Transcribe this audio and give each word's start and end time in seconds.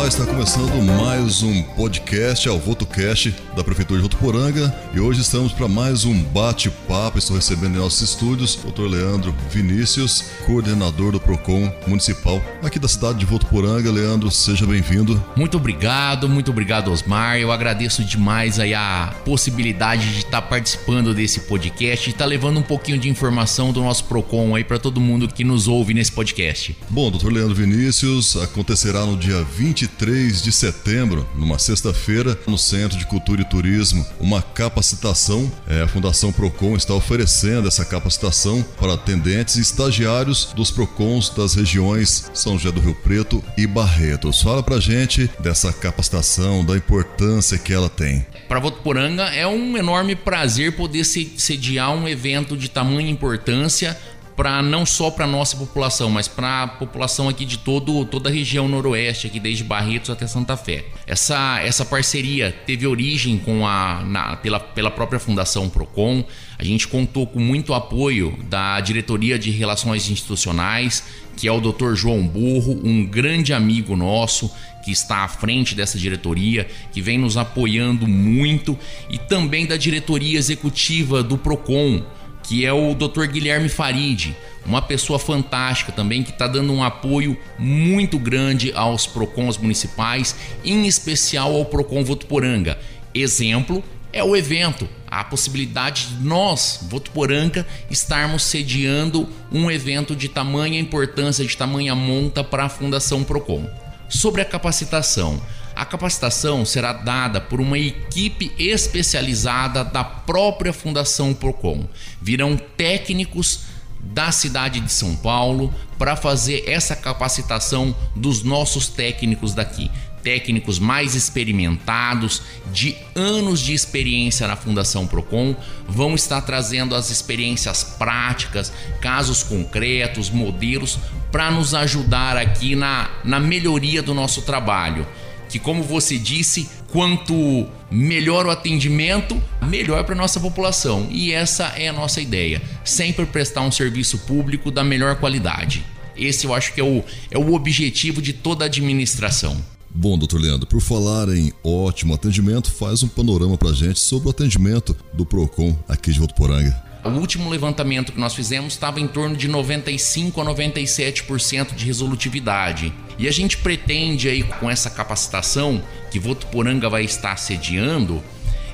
Olá, 0.00 0.08
está 0.08 0.24
começando 0.24 0.82
mais 0.82 1.42
um 1.42 1.62
podcast, 1.62 2.48
é 2.48 2.50
o 2.50 2.58
VotoCast 2.58 3.34
da 3.54 3.62
Prefeitura 3.62 4.00
de 4.00 4.02
Votuporanga 4.02 4.74
e 4.94 4.98
hoje 4.98 5.20
estamos 5.20 5.52
para 5.52 5.68
mais 5.68 6.06
um 6.06 6.22
bate-papo. 6.22 7.18
Estou 7.18 7.36
recebendo 7.36 7.74
em 7.74 7.78
nossos 7.78 8.00
estúdios 8.00 8.58
o 8.64 8.70
Dr. 8.70 8.86
Leandro 8.88 9.34
Vinícius, 9.50 10.24
coordenador 10.46 11.12
do 11.12 11.20
PROCON 11.20 11.70
Municipal 11.86 12.40
aqui 12.62 12.78
da 12.78 12.88
cidade 12.88 13.18
de 13.18 13.26
Votuporanga. 13.26 13.92
Leandro, 13.92 14.30
seja 14.30 14.66
bem-vindo. 14.66 15.22
Muito 15.36 15.58
obrigado, 15.58 16.30
muito 16.30 16.50
obrigado, 16.50 16.90
Osmar. 16.90 17.36
Eu 17.36 17.52
agradeço 17.52 18.02
demais 18.02 18.58
aí 18.58 18.72
a 18.72 19.14
possibilidade 19.22 20.14
de 20.14 20.18
estar 20.20 20.40
participando 20.40 21.12
desse 21.12 21.40
podcast 21.40 22.08
e 22.08 22.12
estar 22.14 22.24
levando 22.24 22.58
um 22.58 22.62
pouquinho 22.62 22.98
de 22.98 23.10
informação 23.10 23.70
do 23.70 23.82
nosso 23.82 24.04
PROCON 24.04 24.56
aí 24.56 24.64
para 24.64 24.78
todo 24.78 24.98
mundo 24.98 25.28
que 25.28 25.44
nos 25.44 25.68
ouve 25.68 25.92
nesse 25.92 26.12
podcast. 26.12 26.74
Bom, 26.88 27.10
Dr. 27.10 27.30
Leandro 27.30 27.54
Vinícius, 27.54 28.34
acontecerá 28.38 29.04
no 29.04 29.14
dia 29.14 29.44
20 29.44 29.89
23 29.90 30.42
de 30.42 30.52
setembro, 30.52 31.28
numa 31.34 31.58
sexta-feira, 31.58 32.38
no 32.46 32.56
Centro 32.56 32.98
de 32.98 33.06
Cultura 33.06 33.42
e 33.42 33.44
Turismo, 33.44 34.06
uma 34.20 34.40
capacitação. 34.40 35.50
É, 35.68 35.82
a 35.82 35.88
Fundação 35.88 36.32
Procon 36.32 36.76
está 36.76 36.94
oferecendo 36.94 37.66
essa 37.66 37.84
capacitação 37.84 38.64
para 38.78 38.94
atendentes 38.94 39.56
e 39.56 39.60
estagiários 39.60 40.52
dos 40.54 40.70
Procons 40.70 41.30
das 41.30 41.54
regiões 41.54 42.30
São 42.32 42.58
José 42.58 42.72
do 42.72 42.80
Rio 42.80 42.94
Preto 42.94 43.42
e 43.56 43.66
Barretos. 43.66 44.40
Fala 44.40 44.62
pra 44.62 44.78
gente 44.78 45.30
dessa 45.40 45.72
capacitação, 45.72 46.64
da 46.64 46.76
importância 46.76 47.58
que 47.58 47.72
ela 47.72 47.88
tem. 47.88 48.24
Para 48.48 48.60
Votuporanga 48.60 49.24
é 49.24 49.46
um 49.46 49.76
enorme 49.76 50.14
prazer 50.14 50.76
poder 50.76 51.04
sediar 51.04 51.92
um 51.92 52.08
evento 52.08 52.56
de 52.56 52.68
tamanha 52.68 53.10
importância 53.10 53.96
para 54.36 54.62
não 54.62 54.86
só 54.86 55.10
para 55.10 55.26
nossa 55.26 55.56
população, 55.56 56.10
mas 56.10 56.26
para 56.26 56.62
a 56.62 56.68
população 56.68 57.28
aqui 57.28 57.44
de 57.44 57.58
todo, 57.58 58.04
toda 58.04 58.28
a 58.28 58.32
região 58.32 58.68
noroeste, 58.68 59.26
aqui 59.26 59.38
desde 59.38 59.62
Barretos 59.62 60.10
até 60.10 60.26
Santa 60.26 60.56
Fé. 60.56 60.84
Essa, 61.06 61.60
essa 61.60 61.84
parceria 61.84 62.54
teve 62.66 62.86
origem 62.86 63.38
com 63.38 63.66
a, 63.66 64.02
na, 64.04 64.36
pela, 64.36 64.58
pela 64.58 64.90
própria 64.90 65.20
Fundação 65.20 65.68
Procon. 65.68 66.24
A 66.58 66.64
gente 66.64 66.88
contou 66.88 67.26
com 67.26 67.40
muito 67.40 67.74
apoio 67.74 68.36
da 68.48 68.80
Diretoria 68.80 69.38
de 69.38 69.50
Relações 69.50 70.08
Institucionais, 70.10 71.04
que 71.36 71.48
é 71.48 71.52
o 71.52 71.60
Dr. 71.60 71.94
João 71.94 72.26
Burro, 72.26 72.80
um 72.84 73.04
grande 73.04 73.52
amigo 73.52 73.96
nosso 73.96 74.50
que 74.82 74.90
está 74.90 75.24
à 75.24 75.28
frente 75.28 75.74
dessa 75.74 75.98
diretoria, 75.98 76.66
que 76.92 77.02
vem 77.02 77.18
nos 77.18 77.36
apoiando 77.36 78.06
muito, 78.06 78.78
e 79.10 79.18
também 79.18 79.66
da 79.66 79.76
diretoria 79.76 80.38
executiva 80.38 81.22
do 81.22 81.36
Procon 81.36 82.02
que 82.50 82.66
é 82.66 82.72
o 82.72 82.96
Dr. 82.96 83.26
Guilherme 83.26 83.68
Farid, 83.68 84.34
uma 84.66 84.82
pessoa 84.82 85.20
fantástica 85.20 85.92
também 85.92 86.24
que 86.24 86.32
está 86.32 86.48
dando 86.48 86.72
um 86.72 86.82
apoio 86.82 87.38
muito 87.56 88.18
grande 88.18 88.72
aos 88.74 89.06
PROCONs 89.06 89.56
municipais, 89.56 90.34
em 90.64 90.84
especial 90.88 91.54
ao 91.54 91.64
PROCON 91.64 92.02
Votuporanga. 92.02 92.76
Exemplo 93.14 93.84
é 94.12 94.24
o 94.24 94.34
evento, 94.34 94.88
a 95.06 95.22
possibilidade 95.22 96.06
de 96.06 96.24
nós, 96.24 96.80
Votuporanga, 96.90 97.64
estarmos 97.88 98.42
sediando 98.42 99.28
um 99.52 99.70
evento 99.70 100.16
de 100.16 100.28
tamanha 100.28 100.80
importância, 100.80 101.44
de 101.44 101.56
tamanha 101.56 101.94
monta 101.94 102.42
para 102.42 102.64
a 102.64 102.68
Fundação 102.68 103.22
PROCON. 103.22 103.70
Sobre 104.08 104.42
a 104.42 104.44
capacitação, 104.44 105.40
a 105.80 105.84
capacitação 105.86 106.66
será 106.66 106.92
dada 106.92 107.40
por 107.40 107.58
uma 107.58 107.78
equipe 107.78 108.52
especializada 108.58 109.82
da 109.82 110.04
própria 110.04 110.74
Fundação 110.74 111.32
Procon. 111.32 111.88
Virão 112.20 112.54
técnicos 112.54 113.60
da 113.98 114.30
cidade 114.30 114.78
de 114.78 114.92
São 114.92 115.16
Paulo 115.16 115.74
para 115.98 116.16
fazer 116.16 116.64
essa 116.68 116.94
capacitação 116.94 117.96
dos 118.14 118.42
nossos 118.42 118.88
técnicos 118.88 119.54
daqui. 119.54 119.90
Técnicos 120.22 120.78
mais 120.78 121.14
experimentados, 121.14 122.42
de 122.70 122.94
anos 123.14 123.58
de 123.58 123.72
experiência 123.72 124.46
na 124.46 124.56
Fundação 124.56 125.06
Procon, 125.06 125.56
vão 125.88 126.14
estar 126.14 126.42
trazendo 126.42 126.94
as 126.94 127.08
experiências 127.08 127.82
práticas, 127.82 128.70
casos 129.00 129.42
concretos, 129.42 130.28
modelos 130.28 130.98
para 131.32 131.50
nos 131.50 131.72
ajudar 131.72 132.36
aqui 132.36 132.76
na, 132.76 133.08
na 133.24 133.40
melhoria 133.40 134.02
do 134.02 134.12
nosso 134.12 134.42
trabalho 134.42 135.06
que, 135.50 135.58
como 135.58 135.82
você 135.82 136.18
disse, 136.18 136.68
quanto 136.92 137.66
melhor 137.90 138.46
o 138.46 138.50
atendimento, 138.50 139.40
melhor 139.62 140.04
para 140.04 140.14
nossa 140.14 140.38
população. 140.40 141.08
E 141.10 141.32
essa 141.32 141.64
é 141.76 141.88
a 141.88 141.92
nossa 141.92 142.20
ideia: 142.20 142.62
sempre 142.84 143.26
prestar 143.26 143.62
um 143.62 143.72
serviço 143.72 144.18
público 144.18 144.70
da 144.70 144.84
melhor 144.84 145.16
qualidade. 145.16 145.84
Esse 146.16 146.46
eu 146.46 146.54
acho 146.54 146.74
que 146.74 146.80
é 146.80 146.84
o, 146.84 147.02
é 147.30 147.38
o 147.38 147.54
objetivo 147.54 148.20
de 148.20 148.32
toda 148.32 148.64
a 148.64 148.66
administração. 148.66 149.56
Bom, 149.92 150.16
doutor 150.16 150.40
Leandro, 150.40 150.68
por 150.68 150.80
falar 150.80 151.28
em 151.30 151.52
ótimo 151.64 152.14
atendimento, 152.14 152.70
faz 152.70 153.02
um 153.02 153.08
panorama 153.08 153.58
para 153.58 153.72
gente 153.72 153.98
sobre 153.98 154.28
o 154.28 154.30
atendimento 154.30 154.96
do 155.12 155.26
PROCON 155.26 155.76
aqui 155.88 156.12
de 156.12 156.20
Votuporanga. 156.20 156.89
O 157.02 157.08
último 157.10 157.48
levantamento 157.48 158.12
que 158.12 158.20
nós 158.20 158.34
fizemos 158.34 158.74
estava 158.74 159.00
em 159.00 159.06
torno 159.06 159.34
de 159.34 159.48
95 159.48 160.40
a 160.40 160.44
97% 160.44 161.74
de 161.74 161.86
resolutividade. 161.86 162.92
E 163.18 163.26
a 163.26 163.32
gente 163.32 163.56
pretende 163.56 164.28
aí 164.28 164.42
com 164.42 164.70
essa 164.70 164.90
capacitação 164.90 165.82
que 166.10 166.18
Votuporanga 166.18 166.90
vai 166.90 167.04
estar 167.04 167.36
sediando, 167.36 168.22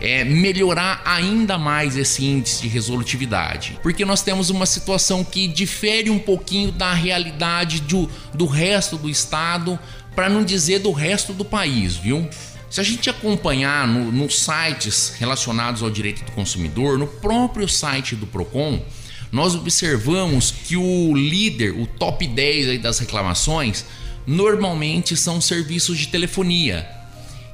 é, 0.00 0.24
melhorar 0.24 1.02
ainda 1.04 1.58
mais 1.58 1.96
esse 1.96 2.24
índice 2.24 2.62
de 2.62 2.68
resolutividade. 2.68 3.78
Porque 3.82 4.04
nós 4.04 4.22
temos 4.22 4.50
uma 4.50 4.66
situação 4.66 5.24
que 5.24 5.48
difere 5.48 6.08
um 6.08 6.18
pouquinho 6.18 6.70
da 6.70 6.92
realidade 6.92 7.80
do, 7.80 8.08
do 8.32 8.46
resto 8.46 8.96
do 8.96 9.10
estado, 9.10 9.78
para 10.14 10.28
não 10.28 10.44
dizer 10.44 10.80
do 10.80 10.92
resto 10.92 11.32
do 11.32 11.44
país, 11.44 11.96
viu? 11.96 12.28
Se 12.72 12.80
a 12.80 12.82
gente 12.82 13.10
acompanhar 13.10 13.86
no, 13.86 14.10
nos 14.10 14.40
sites 14.44 15.12
relacionados 15.18 15.82
ao 15.82 15.90
direito 15.90 16.24
do 16.24 16.32
consumidor, 16.32 16.98
no 16.98 17.06
próprio 17.06 17.68
site 17.68 18.16
do 18.16 18.26
Procon, 18.26 18.82
nós 19.30 19.54
observamos 19.54 20.50
que 20.50 20.74
o 20.74 21.14
líder, 21.14 21.72
o 21.72 21.86
top 21.86 22.26
10 22.26 22.80
das 22.80 22.98
reclamações, 22.98 23.84
normalmente 24.26 25.14
são 25.18 25.38
serviços 25.38 25.98
de 25.98 26.08
telefonia. 26.08 26.88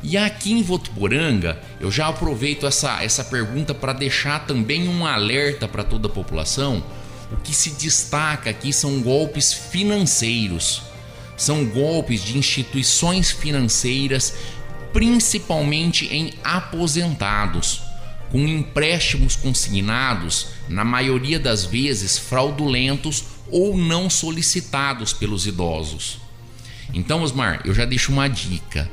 E 0.05 0.17
aqui 0.17 0.53
em 0.53 0.63
Votuporanga, 0.63 1.61
eu 1.81 1.91
já 1.91 2.07
aproveito 2.07 2.65
essa, 2.65 3.03
essa 3.03 3.25
pergunta 3.25 3.75
para 3.75 3.93
deixar 3.93 4.47
também 4.47 4.89
um 4.89 5.05
alerta 5.05 5.67
para 5.67 5.83
toda 5.83 6.07
a 6.07 6.13
população. 6.13 6.81
O 7.33 7.37
que 7.39 7.53
se 7.53 7.71
destaca 7.71 8.51
aqui 8.51 8.73
são 8.73 9.01
golpes 9.01 9.53
financeiros. 9.53 10.83
São 11.37 11.65
golpes 11.65 12.23
de 12.25 12.37
instituições 12.37 13.31
financeiras 13.31 14.35
principalmente 14.93 16.07
em 16.07 16.33
aposentados, 16.43 17.83
com 18.31 18.47
empréstimos 18.47 19.37
consignados, 19.37 20.49
na 20.69 20.85
maioria 20.85 21.39
das 21.39 21.65
vezes 21.65 22.19
fraudulentos 22.19 23.25
ou 23.51 23.77
não 23.77 24.11
solicitados 24.11 25.13
pelos 25.13 25.47
idosos. 25.47 26.19
Então, 26.93 27.23
Osmar, 27.23 27.61
eu 27.65 27.75
já 27.75 27.85
deixo 27.85 28.13
uma 28.13 28.29
dica. 28.29 28.91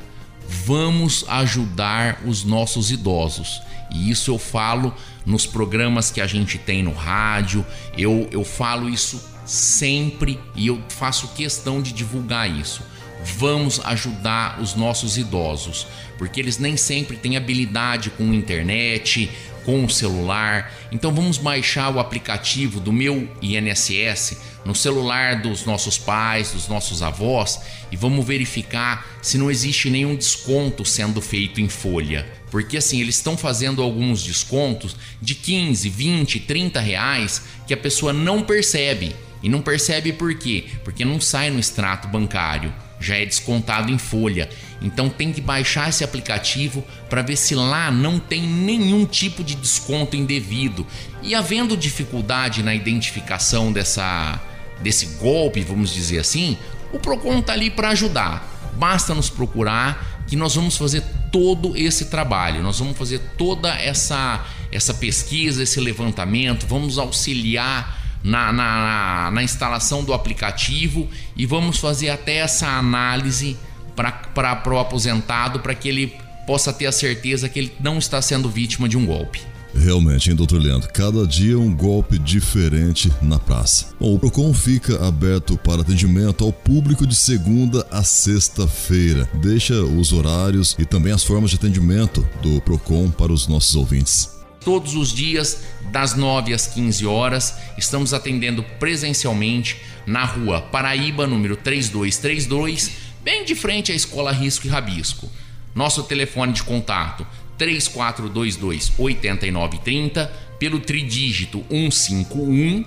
Vamos 0.64 1.24
ajudar 1.28 2.22
os 2.24 2.44
nossos 2.44 2.90
idosos. 2.90 3.60
E 3.92 4.10
isso 4.10 4.30
eu 4.30 4.38
falo 4.38 4.94
nos 5.24 5.46
programas 5.46 6.10
que 6.10 6.20
a 6.20 6.26
gente 6.26 6.58
tem 6.58 6.82
no 6.82 6.92
rádio, 6.92 7.64
eu, 7.96 8.28
eu 8.30 8.44
falo 8.44 8.88
isso 8.88 9.20
sempre 9.44 10.38
e 10.54 10.66
eu 10.66 10.82
faço 10.88 11.28
questão 11.28 11.80
de 11.82 11.92
divulgar 11.92 12.50
isso 12.50 12.82
vamos 13.24 13.80
ajudar 13.84 14.60
os 14.60 14.74
nossos 14.74 15.16
idosos, 15.16 15.86
porque 16.18 16.40
eles 16.40 16.58
nem 16.58 16.76
sempre 16.76 17.16
têm 17.16 17.36
habilidade 17.36 18.10
com 18.10 18.32
internet, 18.32 19.30
com 19.66 19.84
o 19.84 19.90
celular. 19.90 20.72
Então 20.92 21.12
vamos 21.12 21.36
baixar 21.36 21.92
o 21.92 21.98
aplicativo 21.98 22.78
do 22.78 22.92
meu 22.92 23.28
INSS 23.42 24.38
no 24.64 24.74
celular 24.74 25.42
dos 25.42 25.66
nossos 25.66 25.98
pais, 25.98 26.52
dos 26.52 26.68
nossos 26.68 27.02
avós 27.02 27.60
e 27.90 27.96
vamos 27.96 28.24
verificar 28.24 29.18
se 29.20 29.36
não 29.36 29.50
existe 29.50 29.90
nenhum 29.90 30.14
desconto 30.14 30.84
sendo 30.84 31.20
feito 31.20 31.60
em 31.60 31.68
folha. 31.68 32.26
Porque 32.50 32.76
assim, 32.76 33.00
eles 33.00 33.16
estão 33.16 33.36
fazendo 33.36 33.82
alguns 33.82 34.22
descontos 34.22 34.96
de 35.20 35.34
15, 35.34 35.88
20, 35.88 36.40
30 36.40 36.80
reais 36.80 37.42
que 37.66 37.74
a 37.74 37.76
pessoa 37.76 38.12
não 38.12 38.42
percebe. 38.42 39.14
E 39.42 39.48
não 39.48 39.60
percebe 39.60 40.12
por 40.12 40.34
quê? 40.34 40.64
Porque 40.82 41.04
não 41.04 41.20
sai 41.20 41.50
no 41.50 41.60
extrato 41.60 42.08
bancário 42.08 42.72
já 43.00 43.16
é 43.16 43.24
descontado 43.24 43.90
em 43.90 43.98
folha. 43.98 44.48
Então 44.80 45.08
tem 45.08 45.32
que 45.32 45.40
baixar 45.40 45.88
esse 45.88 46.04
aplicativo 46.04 46.84
para 47.08 47.22
ver 47.22 47.36
se 47.36 47.54
lá 47.54 47.90
não 47.90 48.18
tem 48.18 48.42
nenhum 48.42 49.04
tipo 49.04 49.42
de 49.42 49.54
desconto 49.54 50.16
indevido. 50.16 50.86
E 51.22 51.34
havendo 51.34 51.76
dificuldade 51.76 52.62
na 52.62 52.74
identificação 52.74 53.72
dessa 53.72 54.40
desse 54.80 55.06
golpe, 55.18 55.62
vamos 55.62 55.92
dizer 55.92 56.18
assim, 56.18 56.58
o 56.92 56.98
Procon 56.98 57.38
está 57.38 57.54
ali 57.54 57.70
para 57.70 57.88
ajudar. 57.90 58.72
Basta 58.76 59.14
nos 59.14 59.30
procurar 59.30 60.22
que 60.26 60.36
nós 60.36 60.54
vamos 60.54 60.76
fazer 60.76 61.02
todo 61.32 61.74
esse 61.74 62.06
trabalho. 62.06 62.62
Nós 62.62 62.78
vamos 62.78 62.96
fazer 62.96 63.20
toda 63.38 63.70
essa 63.74 64.44
essa 64.70 64.92
pesquisa, 64.92 65.62
esse 65.62 65.80
levantamento, 65.80 66.66
vamos 66.66 66.98
auxiliar 66.98 68.05
na, 68.26 68.52
na, 68.52 69.30
na 69.30 69.42
instalação 69.44 70.02
do 70.02 70.12
aplicativo 70.12 71.08
e 71.36 71.46
vamos 71.46 71.78
fazer 71.78 72.08
até 72.08 72.38
essa 72.38 72.66
análise 72.66 73.56
para 73.94 74.74
o 74.74 74.78
aposentado, 74.78 75.60
para 75.60 75.74
que 75.74 75.88
ele 75.88 76.12
possa 76.44 76.72
ter 76.72 76.86
a 76.86 76.92
certeza 76.92 77.48
que 77.48 77.58
ele 77.58 77.72
não 77.80 77.98
está 77.98 78.20
sendo 78.20 78.50
vítima 78.50 78.88
de 78.88 78.98
um 78.98 79.06
golpe. 79.06 79.40
Realmente, 79.74 80.30
hein, 80.30 80.36
doutor 80.36 80.60
Leandro? 80.60 80.88
Cada 80.92 81.26
dia 81.26 81.58
um 81.58 81.74
golpe 81.74 82.18
diferente 82.18 83.12
na 83.20 83.38
praça. 83.38 83.86
Bom, 84.00 84.14
o 84.14 84.18
PROCON 84.18 84.52
fica 84.54 85.06
aberto 85.06 85.56
para 85.58 85.82
atendimento 85.82 86.44
ao 86.44 86.52
público 86.52 87.06
de 87.06 87.14
segunda 87.14 87.86
a 87.90 88.02
sexta-feira. 88.02 89.28
Deixa 89.34 89.74
os 89.82 90.12
horários 90.12 90.74
e 90.78 90.84
também 90.84 91.12
as 91.12 91.22
formas 91.22 91.50
de 91.50 91.56
atendimento 91.56 92.26
do 92.42 92.60
PROCON 92.62 93.10
para 93.10 93.32
os 93.32 93.46
nossos 93.46 93.76
ouvintes. 93.76 94.35
Todos 94.66 94.96
os 94.96 95.12
dias, 95.12 95.62
das 95.92 96.16
9 96.16 96.52
às 96.52 96.66
15 96.66 97.06
horas, 97.06 97.56
estamos 97.78 98.12
atendendo 98.12 98.64
presencialmente 98.80 99.76
na 100.04 100.24
rua 100.24 100.60
Paraíba, 100.60 101.24
número 101.24 101.54
3232, 101.54 102.90
bem 103.22 103.44
de 103.44 103.54
frente 103.54 103.92
à 103.92 103.94
Escola 103.94 104.32
Risco 104.32 104.66
e 104.66 104.68
Rabisco. 104.68 105.30
Nosso 105.72 106.02
telefone 106.02 106.52
de 106.52 106.64
contato 106.64 107.24
3422 107.56 108.92
8930 108.98 110.32
pelo 110.58 110.80
tridígito 110.80 111.64
151. 111.70 112.84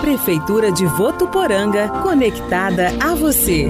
Prefeitura 0.00 0.70
de 0.70 0.86
Votuporanga, 0.86 1.88
conectada 2.02 2.92
a 3.00 3.14
você. 3.14 3.68